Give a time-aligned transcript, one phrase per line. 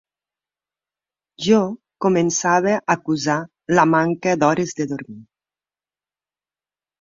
[1.47, 1.59] Jo
[2.05, 3.35] començava a acusar
[3.81, 5.21] la manca d'hores de dormir